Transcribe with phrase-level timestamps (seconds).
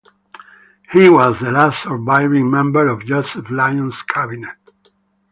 [0.91, 4.55] He was the last surviving member of Joseph Lyons' Cabinet.